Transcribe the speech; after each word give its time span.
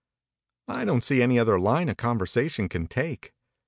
I 0.67 0.83
don't 0.83 1.03
see 1.03 1.21
any 1.21 1.37
other 1.37 1.59
line 1.59 1.87
a 1.87 1.93
conversation 1.93 2.67
can 2.67 2.87
take. 2.87 3.35